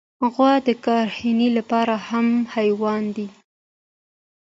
[0.33, 3.27] غوا د کرهڼې لپاره مهم حیوان دی.